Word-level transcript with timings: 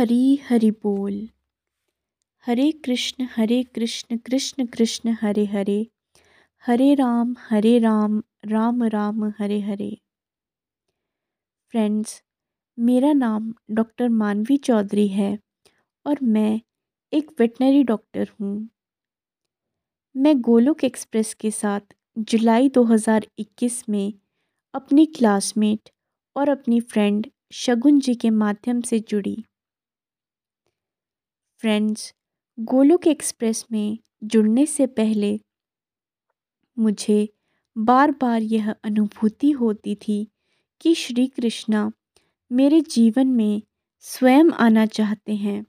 हरी 0.00 0.36
हरि 0.36 0.70
बोल। 0.70 1.28
हरे 2.46 2.72
कृष्ण 2.72 3.26
हरे 3.36 3.62
कृष्ण 3.62 4.16
कृष्ण 4.16 4.66
कृष्ण, 4.66 5.16
हरे 5.20 5.44
हरे। 5.44 5.86
हरे 6.66 6.94
राम 6.94 7.36
हरे 7.38 7.78
राम 7.78 8.22
राम 8.44 8.82
राम, 8.82 9.24
हरे 9.24 9.60
हरे। 9.60 10.00
फ्रेंड्स 11.70 12.22
मेरा 12.78 13.12
नाम 13.12 13.54
डॉक्टर 13.70 14.08
मानवी 14.08 14.56
चौधरी 14.56 15.08
है 15.08 15.38
और 16.06 16.18
मैं 16.22 16.60
एक 17.12 17.30
वेटनरी 17.40 17.82
डॉक्टर 17.82 18.30
हूँ। 18.40 18.68
मैं 20.16 20.40
गोलोक 20.40 20.84
एक्सप्रेस 20.84 21.34
के 21.34 21.50
साथ 21.50 21.80
जुलाई 22.18 22.68
2021 22.68 23.88
में 23.88 24.12
अपनी 24.74 25.06
क्लासमेट 25.06 25.90
और 26.36 26.48
अपनी 26.48 26.80
फ्रेंड 26.80 27.26
शगुन 27.52 28.00
जी 28.00 28.14
के 28.14 28.30
माध्यम 28.30 28.80
से 28.80 29.00
जुड़ी। 29.00 29.44
फ्रेंड्स 31.60 32.14
गोलोक 32.60 33.06
एक्सप्रेस 33.06 33.66
में 33.72 33.98
जुड़ने 34.24 34.66
से 34.66 34.86
पहले 34.86 35.40
मुझे 36.78 37.28
बार 37.78 38.10
बार 38.10 38.42
यह 38.42 38.74
अनुभूति 38.84 39.50
होती 39.50 39.94
थी 39.94 40.28
कि 40.80 40.94
श्री 40.94 41.26
कृष्णा 41.26 41.92
मेरे 42.52 42.80
जीवन 42.80 43.26
में 43.26 43.62
स्वयं 43.98 44.50
आना 44.50 44.86
चाहते 44.86 45.34
हैं, 45.34 45.66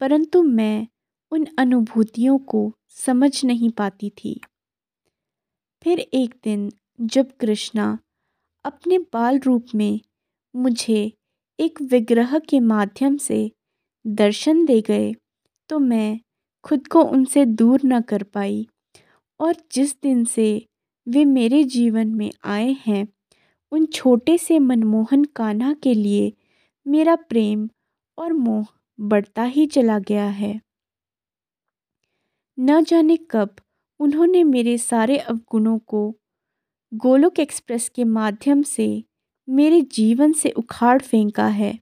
परंतु 0.00 0.42
मैं 0.42 0.86
उन 1.30 1.46
अनुभूतियों 1.58 2.38
को 2.38 2.76
समझ 2.88 3.44
नहीं 3.44 3.70
पाती 3.70 4.10
थी। 4.10 4.40
फिर 5.82 6.00
एक 6.00 6.34
दिन 6.44 6.72
जब 7.00 7.36
कृष्णा 7.36 7.98
अपने 8.64 8.98
बाल 8.98 9.38
रूप 9.38 9.66
में 9.74 10.00
मुझे 10.56 11.12
एक 11.60 11.82
विग्रह 11.82 12.38
के 12.38 12.60
माध्यम 12.60 13.16
से 13.16 13.52
दर्शन 14.06 14.64
दे 14.64 14.80
गए 14.80 15.14
तो 15.68 15.78
मैं 15.78 16.20
खुद 16.64 16.86
को 16.86 17.02
उनसे 17.02 17.44
दूर 17.44 17.80
न 17.84 18.00
कर 18.00 18.22
पाई। 18.22 18.68
और 19.40 19.56
जिस 19.72 20.00
दिन 20.02 20.24
से 20.24 20.66
वे 21.08 21.24
मेरे 21.24 21.64
जीवन 21.64 22.08
में 22.08 22.30
आए 22.44 22.76
हैं, 22.86 23.08
उन 23.72 23.86
छोटे 23.86 24.38
से 24.38 24.58
मनमोहन 24.58 25.24
कान्हा 25.24 25.72
के 25.72 25.94
लिए 25.94 26.32
मेरा 26.86 27.16
प्रेम 27.16 27.68
और 28.18 28.32
मोह 28.32 28.66
बढ़ता 29.00 29.42
ही 29.42 29.66
चला 29.66 29.98
गया 29.98 30.26
है। 30.26 30.60
न 32.58 32.84
जाने 32.84 33.18
कब 33.30 33.56
उन्होंने 34.00 34.44
मेरे 34.44 34.78
सारे 34.78 35.18
अवगुणों 35.18 35.78
को 35.78 36.16
गोलोक 36.94 37.38
एक्सप्रेस 37.38 37.88
के 37.88 38.04
माध्यम 38.04 38.62
से 38.62 39.04
मेरे 39.48 39.80
जीवन 39.80 40.32
से 40.32 40.50
उखाड़ 40.50 41.02
फेंका 41.02 41.46
है। 41.46 41.78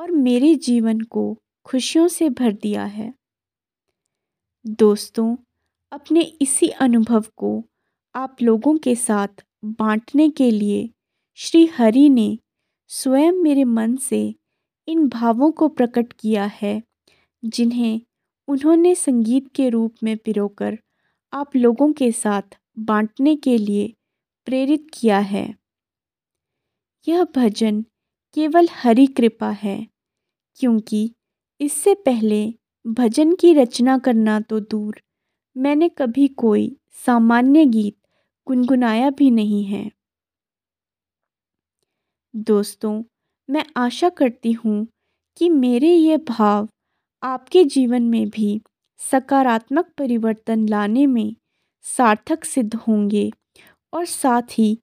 और 0.00 0.10
मेरे 0.10 0.54
जीवन 0.54 1.00
को 1.00 1.42
खुशियों 1.64 2.08
से 2.08 2.30
भर 2.30 2.52
दिया 2.52 2.84
है। 2.84 3.14
दोस्तों, 4.66 5.36
अपने 5.92 6.20
इसी 6.20 6.68
अनुभव 6.68 7.24
को 7.36 7.64
आप 8.14 8.36
लोगों 8.42 8.78
के 8.78 8.94
साथ 8.94 9.28
बांटने 9.64 10.30
के 10.30 10.50
लिए 10.50 10.90
श्री 11.34 11.66
हरि 11.66 12.08
ने 12.08 12.38
स्वयं 12.88 13.32
मेरे 13.32 13.64
मन 13.64 13.96
से 13.96 14.34
इन 14.88 15.08
भावों 15.08 15.52
को 15.52 15.68
प्रकट 15.68 16.12
किया 16.12 16.44
है, 16.44 16.82
जिन्हें 17.44 18.00
उन्होंने 18.48 18.94
संगीत 18.94 19.48
के 19.54 19.68
रूप 19.68 19.94
में 20.02 20.16
पिरोकर 20.16 20.78
आप 21.32 21.56
लोगों 21.56 21.92
के 21.92 22.12
साथ 22.12 22.58
बांटने 22.78 23.36
के 23.36 23.58
लिए 23.58 23.94
प्रेरित 24.44 24.86
किया 24.94 25.18
है। 25.18 25.54
यह 27.08 27.24
भजन 27.24 27.82
केवल 28.34 28.68
हरि 28.70 29.06
कृपा 29.06 29.50
है। 29.50 29.89
क्योंकि 30.58 31.14
इससे 31.60 31.94
पहले 31.94 32.54
भजन 32.86 33.34
की 33.34 33.54
रचना 33.54 33.98
करना 33.98 34.40
तो 34.40 34.60
दूर। 34.60 35.00
मैंने 35.56 35.88
कभी 35.88 36.28
कोई 36.28 36.76
सामान्य 37.06 37.64
गीत 37.66 37.96
गुनगुनाया 38.46 39.10
भी 39.10 39.30
नहीं 39.30 39.64
है। 39.64 39.90
दोस्तों, 42.34 43.02
मैं 43.48 43.64
आशा 43.76 44.08
करती 44.08 44.52
हूँ 44.52 44.86
कि 45.36 45.48
मेरे 45.48 45.88
ये 45.88 46.16
भाव 46.16 46.68
आपके 47.22 47.64
जीवन 47.64 48.02
में 48.02 48.28
भी 48.30 48.60
सकारात्मक 49.00 49.92
परिवर्तन 49.98 50.68
लाने 50.68 51.06
में 51.06 51.34
सार्थक 51.84 52.44
सिद्ध 52.44 52.74
होंगे 52.74 53.30
और 53.92 54.04
साथ 54.04 54.58
ही 54.58 54.78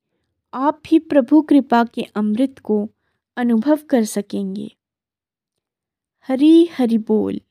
आप 0.53 0.81
भी 0.89 1.00
प्रभु 1.00 1.41
कृपा 1.41 1.83
के 1.83 2.01
अमृत 2.16 2.59
को 2.59 2.89
अनुभव 3.38 3.79
कर 3.89 4.03
सकेंगे। 4.03 4.76
हरी 6.29 6.65
हरि 6.65 6.97
बोल। 6.97 7.41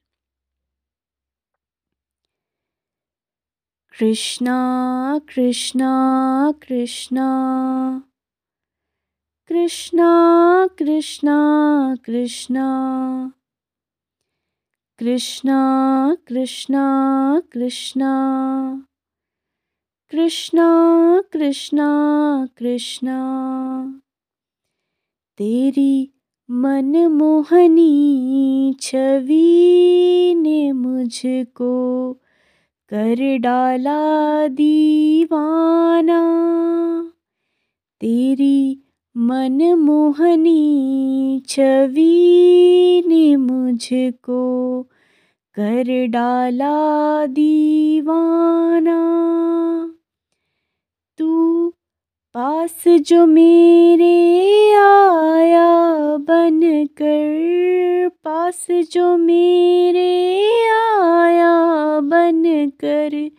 कृष्णा 3.98 4.56
कृष्णा 5.18 5.94
कृष्णा। 6.52 7.28
कृष्णा 9.48 10.10
कृष्णा 10.78 11.36
कृष्णा। 12.04 12.66
कृष्णा 14.98 15.56
कृष्णा 16.26 16.84
कृष्णा। 17.52 18.14
कृष्णा 20.10 20.68
कृष्णा 21.32 21.88
कृष्णा। 22.56 23.20
तेरी 25.38 26.15
मनमोहनी 26.50 27.92
छवि 28.80 30.34
ने 30.36 30.72
मुझको 30.72 32.12
कर 32.88 33.38
डाला 33.38 34.48
दीवाना। 34.48 36.20
तेरी 38.00 38.78
मनमोहनी 39.16 40.62
छवि 41.48 43.02
ने 43.06 43.36
मुझको 43.36 44.82
कर 45.54 46.06
डाला 46.06 47.26
दीवाना। 47.26 49.00
तू 51.18 51.45
पास 52.38 52.84
जो 52.88 53.26
मेरे 53.26 54.72
आया 54.72 56.16
बन 56.16 56.60
कर, 56.86 58.08
पास 58.24 58.66
जो 58.70 59.16
मेरे 59.16 60.36
आया 60.68 61.54
बन 62.00 62.42
कर 62.84 63.30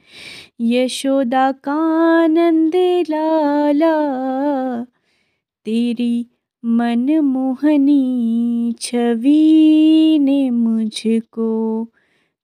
यशोदा 0.62 1.52
कानंद 1.52 2.76
लाला, 3.10 3.96
तेरी 5.66 6.28
मनमोहनी 6.66 8.02
छवि 8.80 10.20
ने 10.22 10.50
मुझको 10.50 11.86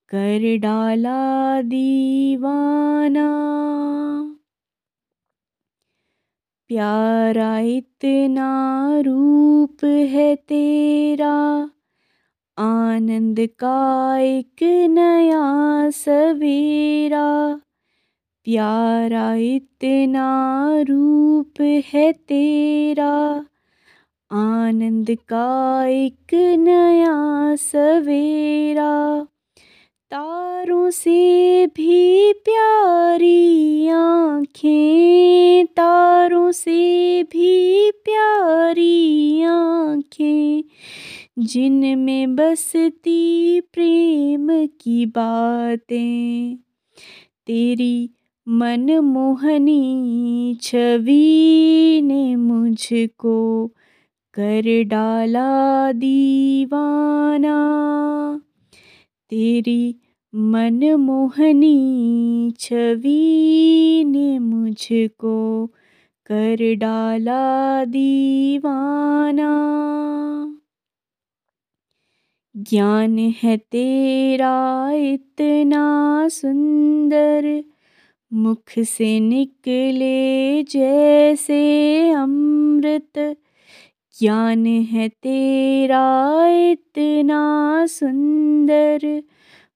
कर 0.10 0.57
डाला 0.57 1.62
दीवाना। 1.62 3.30
प्यारा 6.74 7.60
इतना 7.60 8.52
रूप 9.00 9.86
है 9.86 10.36
तेरा, 10.36 11.70
आनंद 12.58 13.40
का 13.40 14.18
एक 14.18 14.88
नया 14.90 15.90
सवेरा। 15.90 17.62
प्यारा 18.44 19.34
इतना 19.34 20.70
रूप 20.90 21.62
है 21.62 22.12
तेरा, 22.12 23.46
आनंद 24.31 25.08
का 25.12 25.86
एक 25.86 26.34
नया 26.60 27.56
सवेरा। 27.56 29.28
तारों 30.13 30.89
से 30.89 31.68
भी 31.68 32.33
प्यारी 32.33 33.88
आँखें, 33.88 35.65
तारों 35.65 36.51
से 36.51 37.24
भी 37.24 37.92
प्यारी 37.92 39.42
आँखें, 39.42 40.63
जिनमें 41.39 42.36
बसती 42.36 43.62
प्रेम 43.62 44.65
की 44.65 45.06
बातें। 45.06 46.57
तेरी 47.48 48.09
मन 48.48 49.00
मोहनी 49.00 50.57
छवि 50.62 52.01
ने 52.04 52.36
मुझको 52.36 53.68
कर 54.33 54.83
डाला 54.83 55.92
दीवाना। 55.92 57.59
तेरी 59.30 59.95
मनमोहनी 60.35 61.75
छवि 62.59 64.03
ने 64.07 64.39
मुझको 64.39 65.68
कर 66.25 66.75
डाला 66.75 67.85
दीवाना। 67.85 69.50
ज्ञान 72.57 73.19
है 73.19 73.57
तेरा 73.57 74.91
इतना 74.91 76.27
सुंदर, 76.27 77.63
मुख 78.33 78.80
से 78.80 79.19
निकले 79.19 80.63
जैसे 80.63 81.62
अमृत। 82.12 83.38
ज्ञान 84.19 84.65
है 84.65 85.09
तेरा 85.09 86.47
इतना 86.47 87.85
सुंदर 87.85 89.24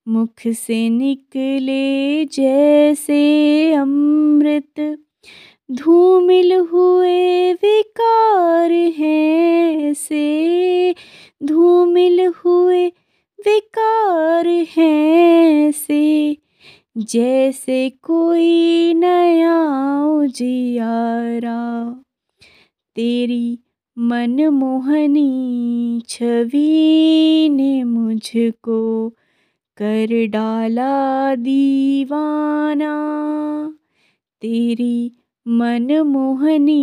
मुख 0.07 0.47
से 0.47 0.89
निकले 0.89 2.25
जैसे 2.25 3.19
अमृत। 3.73 5.03
धूमिल 5.71 6.53
हुए 6.53 7.53
विकार 7.53 8.71
हैं 8.71 9.93
से 9.93 10.95
धूमिल 11.43 12.25
हुए 12.25 12.87
विकार 13.39 14.47
हैं 14.47 15.71
से 15.71 16.37
जैसे 16.97 17.89
कोई 17.89 18.93
नया 18.93 20.03
उजियारा। 20.05 21.95
तेरी 22.95 23.59
मनमोहनी 23.97 25.31
छवि 26.09 27.49
ने 27.51 27.83
मुझको 27.83 29.13
कर 29.81 30.27
डाला 30.27 31.35
दीवाना। 31.35 32.93
तेरी 34.41 35.11
मनमोहनी 35.47 36.81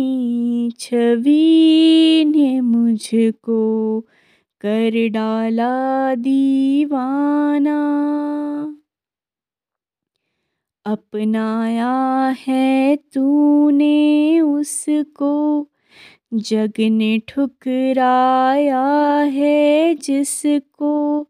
छवि 0.79 2.23
ने 2.27 2.61
मुझको 2.61 3.99
कर 4.61 5.09
डाला 5.09 6.15
दीवाना। 6.15 7.81
अपनाया 10.85 12.35
है 12.47 12.95
तूने 12.95 14.39
उसको, 14.41 15.67
जग 16.33 16.73
ने 16.79 17.21
ठुकराया 17.27 18.83
है 19.17 19.95
जिसको। 19.95 21.27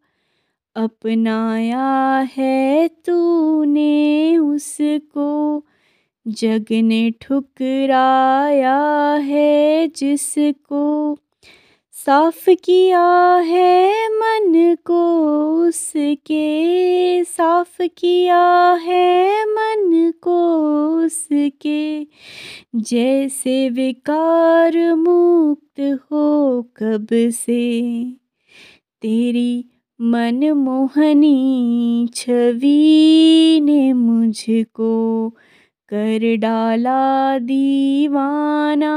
अपनाया 0.75 2.19
है 2.37 2.87
तूने 2.87 4.37
उसको 4.37 5.63
जग 6.27 6.65
ने 6.71 7.11
ठुकराया 7.21 8.77
है 9.13 9.87
जिसको। 9.87 11.17
साफ़ 11.91 12.49
किया 12.49 13.35
है 13.35 14.09
मन 14.09 14.75
को 14.85 15.01
उसके, 15.67 17.23
साफ़ 17.23 17.81
किया 17.81 18.73
है 18.73 19.45
मन 19.45 20.13
को 20.21 20.39
उसके। 21.05 22.07
जैसे 22.75 23.69
विकार 23.69 24.95
मुक्त 24.95 25.79
हो 25.79 26.61
कब 26.77 27.07
से, 27.13 28.03
तेरी 29.01 29.65
मनमोहनी 30.01 31.35
छवि 32.13 33.59
ने 33.63 33.93
मुझको 33.93 35.29
कर 35.93 36.35
डाला 36.35 37.39
दीवाना। 37.39 38.93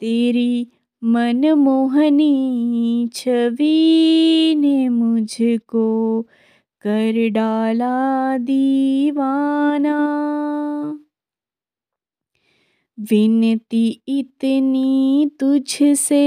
तेरी 0.00 0.68
मनमोहनी 1.04 2.32
छवि 3.14 4.54
ने 4.58 4.88
मुझको 4.88 6.22
कर 6.80 7.28
डाला 7.28 8.38
दीवाना। 8.38 9.98
विनती 13.00 14.02
इतनी 14.08 15.26
तुझसे 15.40 16.24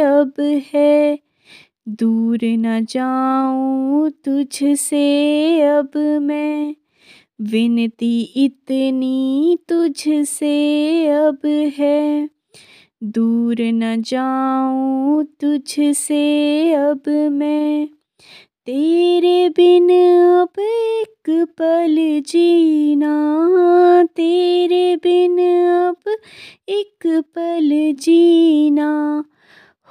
अब 0.00 0.32
है 0.40 1.23
दूर 1.88 2.38
न 2.44 2.84
जाऊँ 2.84 4.10
तुझसे 4.10 5.60
अब 5.60 5.90
मैं। 6.22 6.74
विनती 7.40 8.20
इतनी 8.36 9.58
तुझसे 9.68 11.06
अब 11.06 11.38
है। 11.78 12.30
दूर 13.04 13.56
न 13.60 14.02
जाऊँ 14.02 15.24
तुझसे 15.24 16.72
अब 16.74 17.02
मैं। 17.08 17.88
तेरे 18.66 19.48
बिन 19.48 19.90
अब 20.42 20.60
एक 20.60 21.46
पल 21.58 22.22
जीना। 22.26 23.14
तेरे 24.04 24.96
बिन 24.96 25.38
अब 25.88 26.16
एक 26.68 27.06
पल 27.06 27.94
जीना। 28.00 29.24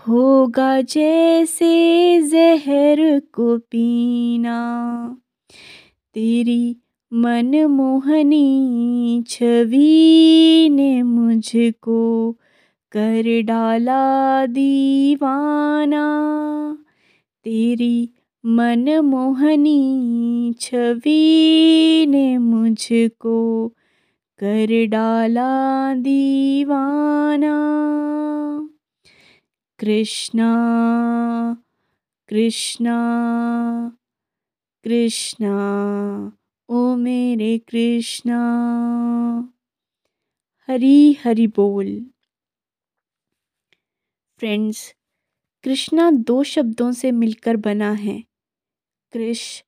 होगा 0.08 0.82
जैसे 0.82 1.74
जहर 2.22 3.20
को 3.20 3.58
पीना। 3.58 4.58
तेरी 6.14 6.78
मनमोहनी 7.14 8.46
छवि 9.28 10.70
ने 10.72 11.04
मुझको 11.04 12.32
कर 12.92 13.42
डाला 13.42 14.46
दीवाना। 14.46 16.06
तेरी 17.44 18.10
मनमोहनी 18.46 19.82
छवि 20.60 22.06
ने 22.10 22.38
मुझको 22.38 23.68
कर 24.40 24.86
डाला 24.88 25.94
दीवाना। 25.94 27.73
कृष्णा 29.84 30.48
कृष्णा 32.30 32.96
कृष्णा, 34.84 35.56
ओ 36.70 36.96
मेरे 36.96 37.58
कृष्णा। 37.58 38.40
हरी 40.68 41.14
हरि 41.14 41.48
बोल। 41.48 42.06
फ्रेंड्स 44.38 44.96
कृष्णा 45.64 46.12
दो 46.12 46.44
शब्दों 46.44 46.92
से 46.92 47.12
मिलकर 47.12 47.56
बना 47.56 47.92
है। 47.92 48.24
कृष 49.14 49.64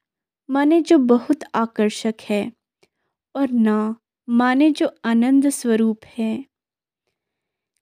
माने 0.50 0.82
जो 0.82 0.98
बहुत 0.98 1.40
आकर्षक 1.56 2.16
है, 2.22 2.52
और 3.36 3.52
ना, 3.52 3.96
माने 4.30 4.72
जो 4.72 4.96
आनंद 5.06 5.50
स्वरूप 5.50 6.00
है। 6.06 6.46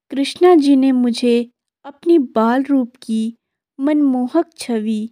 कृष्णा 0.09 0.55
जी 0.55 0.75
ने 0.75 0.91
मुझे 0.91 1.49
अपनी 1.85 2.17
बाल 2.19 2.63
रूप 2.63 2.93
की 3.01 3.37
मनमोहक 3.79 4.49
छवि, 4.57 5.09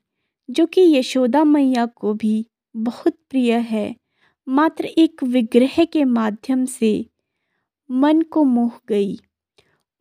जो 0.50 0.66
कि 0.66 0.82
यशोदा 0.98 1.44
मैया 1.44 1.86
को 1.86 2.14
भी 2.14 2.46
बहुत 2.76 3.18
प्रिय 3.30 3.54
है, 3.54 3.96
मात्र 4.50 4.86
एक 4.86 5.24
विग्रह 5.24 5.86
के 5.86 6.04
माध्यम 6.04 6.66
से 6.66 7.06
मन 7.92 8.22
को 8.22 8.44
मोह 8.44 8.72
गई 8.88 9.20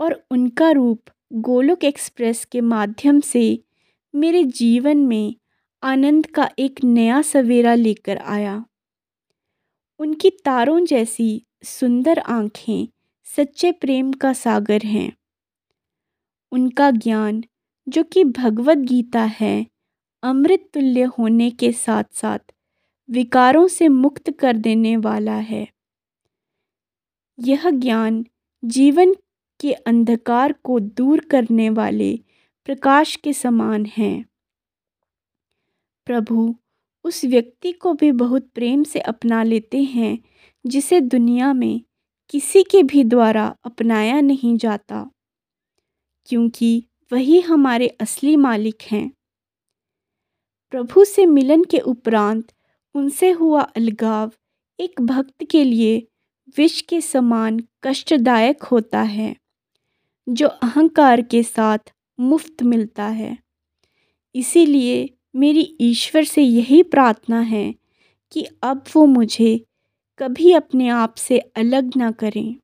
और 0.01 0.27
उनका 0.31 0.71
रूप 0.71 1.03
गोलोक 1.33 1.85
एक्सप्रेस 1.85 2.45
के 2.45 2.61
माध्यम 2.61 3.21
से 3.21 3.65
मेरे 4.15 4.45
जीवन 4.45 4.99
में 4.99 5.35
आनंद 5.83 6.27
का 6.27 6.51
एक 6.59 6.85
नया 6.85 7.23
सवेरा 7.23 7.75
लेकर 7.75 8.17
आया। 8.17 8.65
उनकी 9.99 10.31
तारों 10.31 10.85
जैसी 10.85 11.47
सुंदर 11.65 12.19
आँखें 12.19 12.89
सच्चे 13.25 13.73
प्रेम 13.73 14.13
का 14.13 14.33
सागर 14.33 14.83
हैं। 14.83 15.13
उनका 16.53 16.91
ज्ञान, 16.91 17.45
जो 17.89 18.03
कि 18.03 18.25
भगवत 18.25 18.79
गीता 18.79 19.23
है 19.23 19.67
अमृत 20.23 20.71
तुल्य 20.75 21.03
होने 21.03 21.51
के 21.51 21.73
साथ 21.73 22.05
साथ 22.13 22.39
विकारों 23.11 23.69
से 23.69 23.89
मुक्त 23.89 24.31
कर 24.31 24.57
देने 24.57 24.97
वाला 24.97 25.37
है। 25.37 25.69
यह 27.39 27.71
ज्ञान 27.71 28.27
जीवन 28.65 29.15
के 29.61 29.73
अंधकार 29.73 30.53
को 30.53 30.81
दूर 30.81 31.21
करने 31.21 31.71
वाले 31.71 32.21
प्रकाश 32.65 33.17
के 33.17 33.33
समान 33.33 33.87
हैं। 33.87 34.25
प्रभु 36.07 36.55
उस 37.05 37.25
व्यक्ति 37.25 37.73
को 37.73 37.95
भी 37.95 38.13
बहुत 38.13 38.49
प्रेम 38.55 38.83
से 38.83 39.01
अपना 39.01 39.43
लेते 39.43 39.83
हैं, 39.83 40.19
जिसे 40.67 41.01
दुनिया 41.01 41.53
में 41.53 41.81
किसी 42.31 42.63
के 42.63 42.83
भी 42.83 43.05
द्वारा 43.05 43.57
अपनाया 43.65 44.21
नहीं 44.21 44.57
जाता। 44.57 45.11
क्योंकि 46.31 46.85
वही 47.13 47.41
हमारे 47.41 47.89
असली 47.89 48.37
मालिक 48.37 48.83
हैं। 48.83 49.11
प्रभु 50.71 51.05
से 51.05 51.27
मिलन 51.27 51.65
के 51.65 51.79
उपरांत 51.79 52.53
उनसे 52.95 53.31
हुआ 53.31 53.61
अलगाव 53.61 54.33
एक 54.81 55.01
भक्त 55.01 55.45
के 55.51 55.65
लिए 55.65 56.09
विष 56.59 56.81
के 56.81 57.01
समान 57.01 57.61
कष्टदायक 57.83 58.63
होता 58.63 59.03
है, 59.03 59.37
जो 60.29 60.49
अहंकार 60.49 61.23
के 61.23 61.43
साथ 61.43 61.79
मुफ़्त 62.21 62.63
मिलता 62.63 63.07
है। 63.07 63.39
इसीलिए 64.35 65.11
मेरी 65.37 65.77
ईश्वर 65.81 66.25
से 66.25 66.43
यही 66.43 66.83
प्रार्थना 66.83 67.41
है 67.41 67.75
कि 68.33 68.47
अब 68.63 68.85
वो 68.97 69.07
मुझे 69.07 69.67
कभी 70.19 70.53
अपने 70.53 70.89
आप 70.89 71.15
से 71.15 71.39
अलग 71.39 71.97
ना 71.97 72.11
करें। 72.11 72.57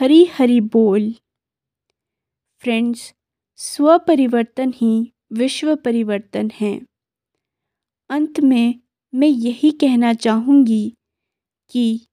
हरी 0.00 0.24
हरी 0.24 0.60
बोल। 0.60 1.14
फ्रेंड्स 2.62 3.12
स्व 3.58 3.98
परिवर्तन 3.98 4.72
ही 4.76 5.12
विश्व 5.32 5.74
परिवर्तन 5.76 6.50
है। 6.60 6.80
अंत 8.10 8.40
में 8.40 8.80
मैं 9.12 9.28
यही 9.28 9.70
कहना 9.70 10.12
चाहूँगी 10.14 10.96
कि 11.70 12.06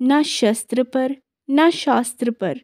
ना 0.00 0.22
शस्त्र 0.22 0.82
पर, 0.82 1.16
ना 1.48 1.70
शास्त्र 1.70 2.30
पर, 2.30 2.60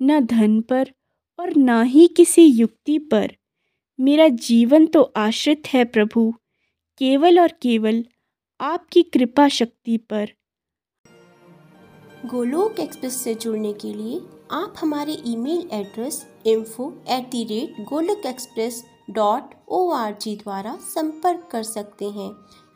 ना 0.00 0.20
धन 0.20 0.60
पर 0.60 0.92
और 1.38 1.54
ना 1.56 1.82
ही 1.82 2.06
किसी 2.06 2.44
युक्ति 2.44 2.98
पर 2.98 3.36
मेरा 3.98 4.28
जीवन 4.28 4.86
तो 4.86 5.02
आश्रित 5.16 5.68
है 5.68 5.84
प्रभु, 5.84 6.30
केवल 7.00 7.40
और 7.40 7.52
केवल 7.62 8.04
आपकी 8.60 9.02
कृपा 9.02 9.48
शक्ति 9.48 9.96
पर। 10.10 10.32
गोलोक 12.26 12.80
एक्सप्रेस 12.80 13.14
से 13.14 13.34
जुड़ने 13.34 13.72
के 13.72 13.92
लिए 13.94 14.20
आप 14.52 14.74
हमारे 14.78 15.12
email 15.26 15.68
address 15.72 16.20
info 16.46 16.92
at 17.10 17.28
the 17.30 17.42
rate 17.44 17.76
Golok 17.88 18.26
express 18.26 18.82
dot 19.10 19.54
O 19.68 19.88
R 19.90 20.16
G 20.20 20.34
द्वारा 20.36 20.74
संपर्क 20.84 21.48
कर 21.52 21.62
सकते 21.62 22.10
हैं 22.10 22.30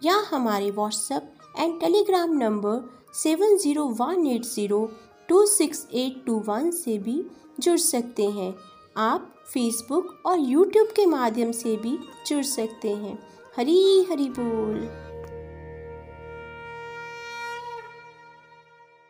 या 0.04 0.14
हमारे 0.30 0.70
WhatsApp 0.70 1.32
and 1.58 1.78
Telegram 1.80 2.32
number 2.38 2.80
seven 3.14 3.56
zero 3.56 3.84
one 4.00 4.26
eight 4.26 4.44
zero 4.44 4.84
two 5.28 5.44
six 5.46 5.86
eight 5.94 6.24
two 6.26 6.38
one 6.48 6.70
से 6.70 6.98
भी 6.98 7.22
जुड़ 7.60 7.78
सकते 7.78 8.30
हैं। 8.30 8.54
आप 8.96 9.32
फेसबुक 9.46 10.22
और 10.26 10.38
यूट्यूब 10.40 10.88
के 10.96 11.06
माध्यम 11.06 11.52
से 11.52 11.76
भी 11.76 11.98
जुड़ 12.26 12.44
सकते 12.44 12.94
हैं। 12.94 13.18
हरी 13.56 14.06
हरी 14.10 14.28
बोल। 14.38 14.88